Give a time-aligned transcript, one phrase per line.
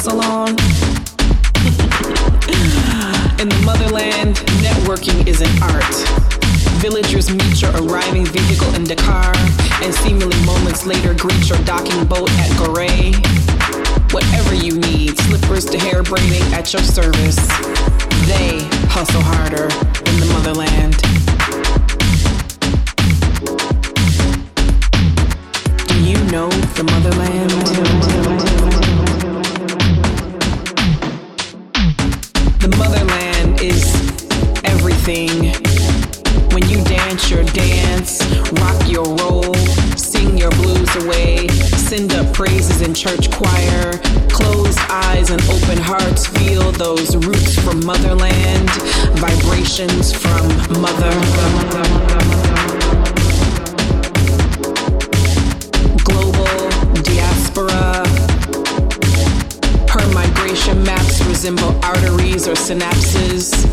[0.00, 0.48] salon.
[3.38, 5.94] In the motherland, networking is an art.
[6.80, 9.34] Villagers meet your arriving vehicle in Dakar,
[9.82, 13.12] and seemingly moments later greet your docking boat at Gorée.
[14.12, 17.36] Whatever you need, slippers to hair braiding at your service.
[18.24, 19.68] They hustle harder
[20.08, 20.96] in the motherland.
[25.88, 28.49] Do you know the motherland?
[38.90, 39.54] your role,
[39.96, 43.98] sing your blues away, send up praises in church choir,
[44.28, 48.70] close eyes and open hearts, feel those roots from motherland,
[49.18, 50.48] vibrations from
[50.80, 51.14] mother.
[56.02, 58.06] Global diaspora.
[59.88, 63.70] Her migration maps resemble arteries or synapses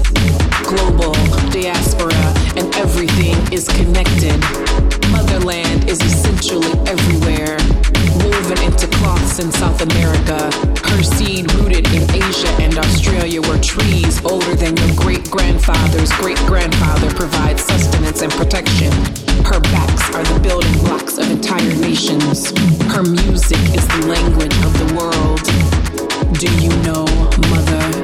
[0.67, 1.13] global,
[1.49, 2.13] diaspora,
[2.57, 4.66] and everything is connected
[5.27, 7.57] motherland is essentially everywhere.
[8.23, 10.49] Woven into cloths in South America,
[10.87, 16.37] her seed rooted in Asia and Australia, where trees older than your great grandfather's great
[16.47, 18.91] grandfather provide sustenance and protection.
[19.43, 22.51] Her backs are the building blocks of entire nations.
[22.91, 25.43] Her music is the language of the world.
[26.39, 27.05] Do you know
[27.49, 27.97] Motherland?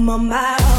[0.00, 0.69] I'm on my own.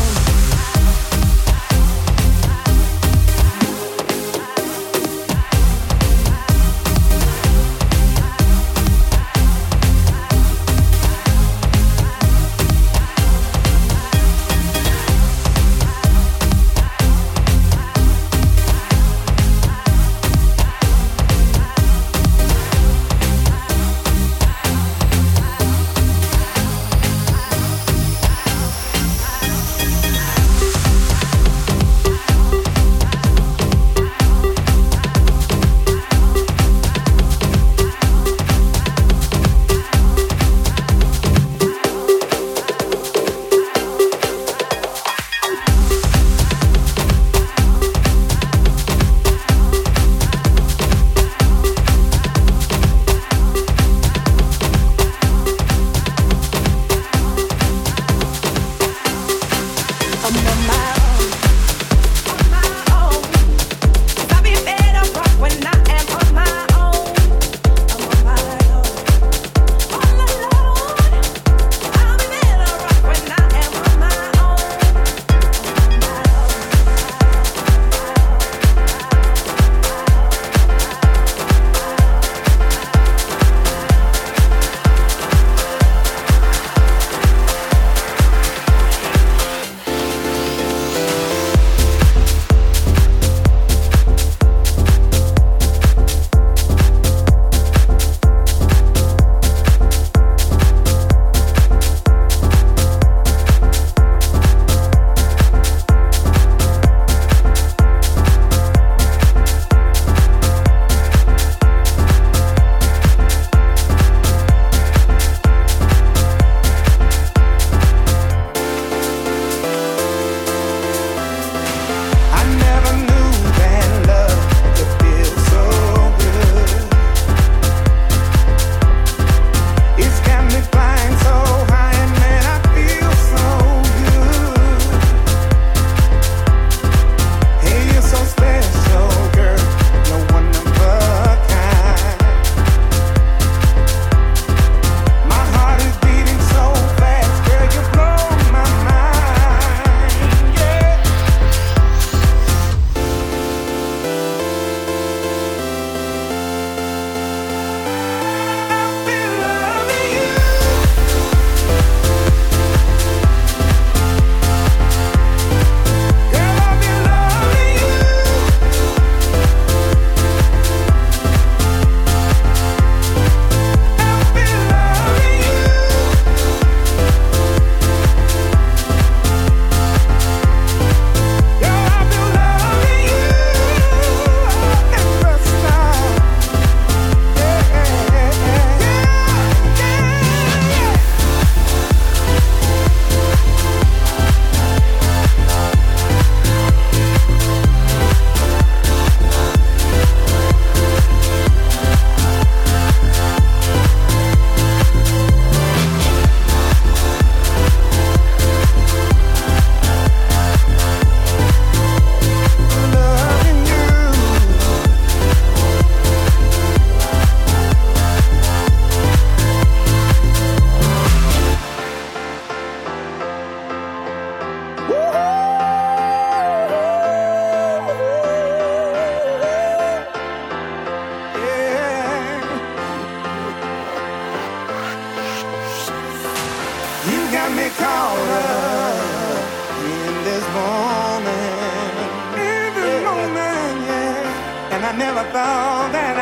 [245.13, 246.20] never thought that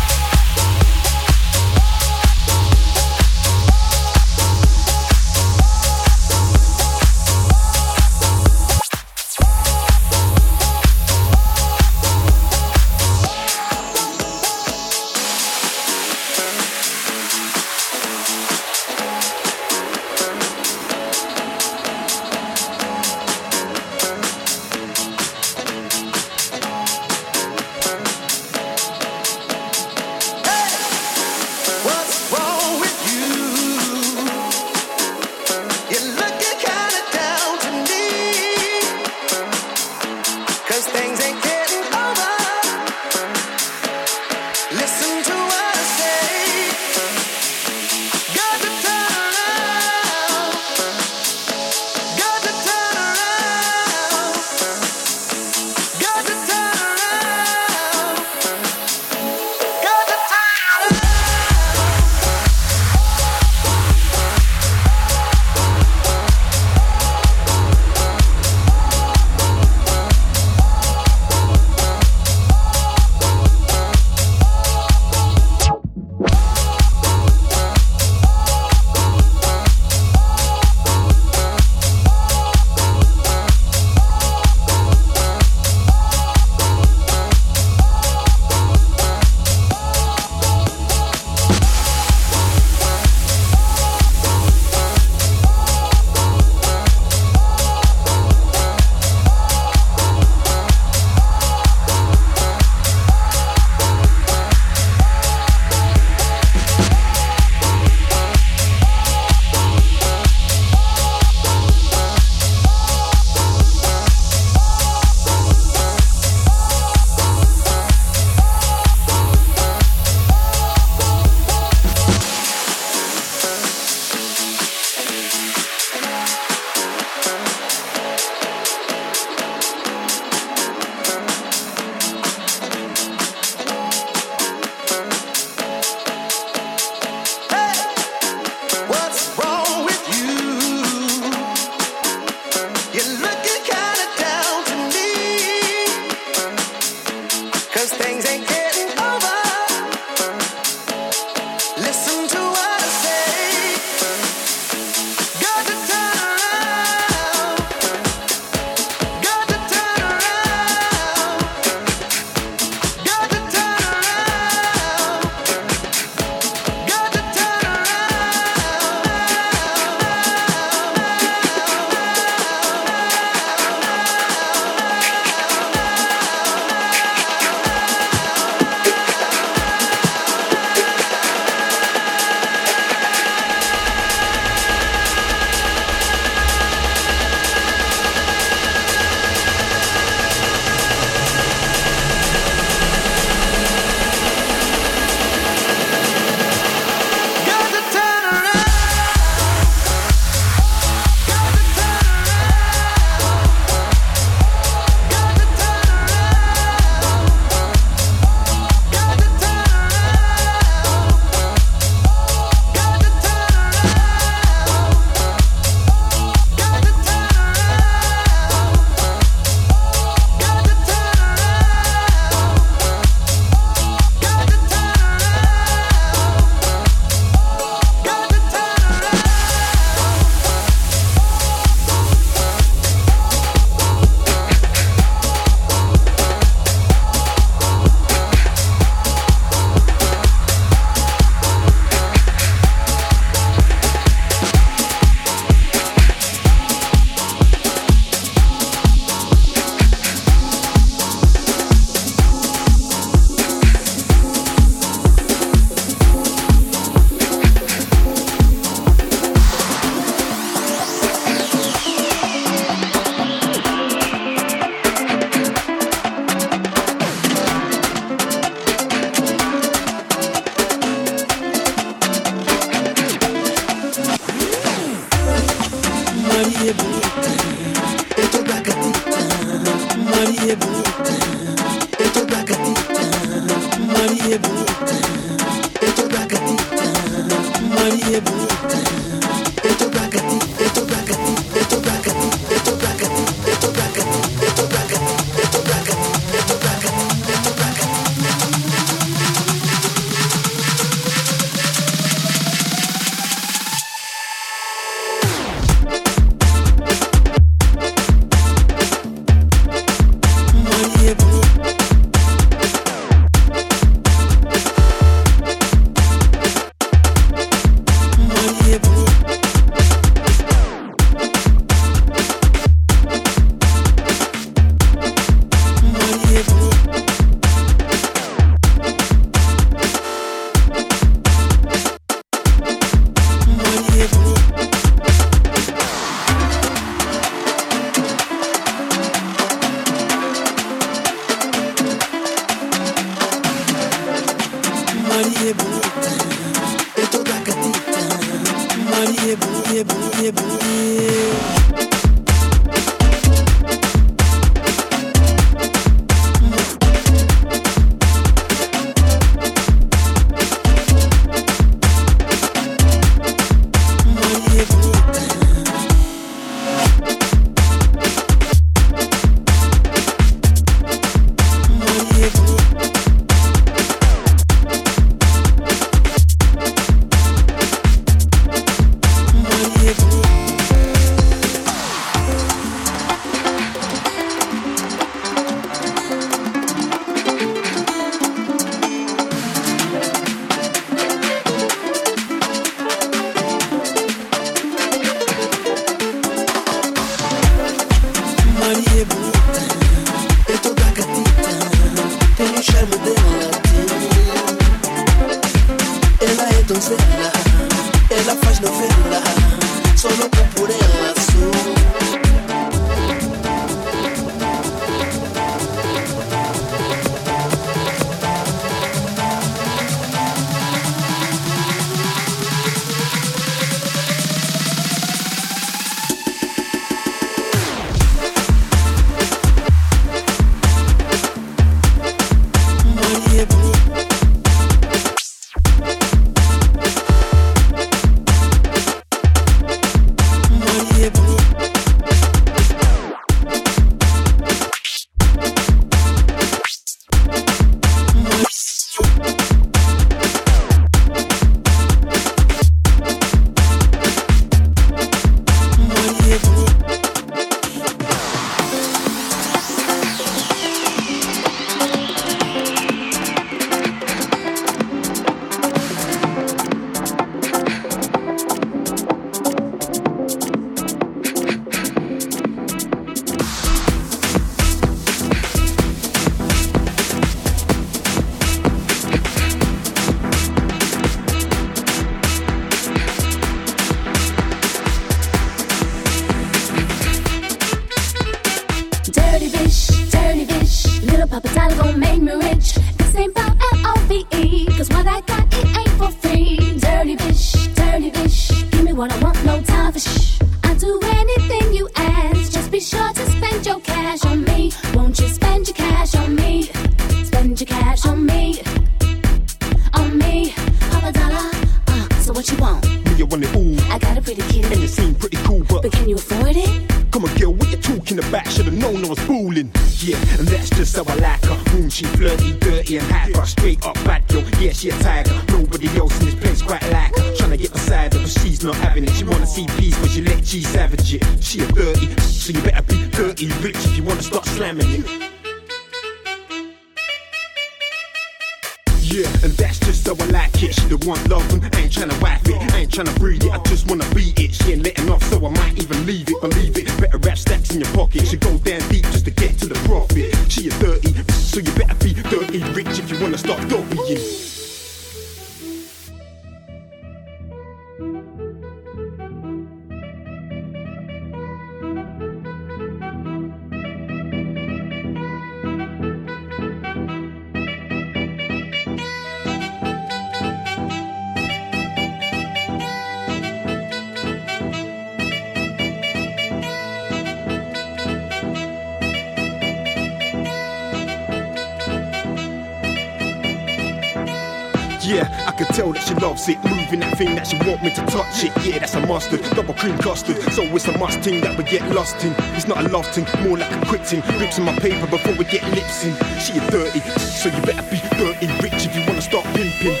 [585.12, 586.56] Yeah, I can tell that she loves it.
[586.64, 588.52] Moving that thing that she want me to touch it.
[588.64, 590.40] Yeah, that's a mustard, double cream custard.
[590.56, 592.32] So it's a must thing that we get lost in.
[592.56, 594.22] It's not a love thing, more like a quick thing.
[594.40, 596.16] Rips in my paper before we get lips in.
[596.40, 600.00] She a dirty, so you better be dirty rich if you wanna start pimping.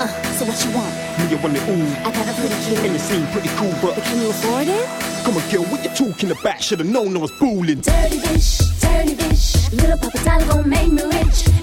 [0.00, 0.08] Uh,
[0.40, 0.96] so what you want?
[1.20, 2.08] Me, I want it all.
[2.08, 5.07] I got a pretty And it seem pretty cool, but But can you afford it?
[5.28, 6.62] Come on, girl, what you talking about?
[6.62, 7.80] Should've known I was fooling.
[7.80, 9.72] Dirty bitch, dirty bitch.
[9.72, 11.57] Little Papa Dollar gon' make me rich.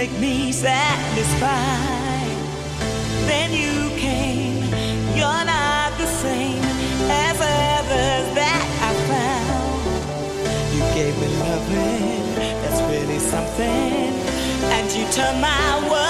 [0.00, 1.50] Make me satisfied.
[3.28, 4.62] Then you came,
[5.14, 6.64] you're not the same
[7.26, 10.74] as others that I found.
[10.74, 14.14] You gave me loving, that's really something,
[14.74, 16.09] and you turned my world